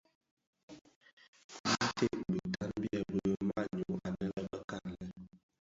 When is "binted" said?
1.97-2.15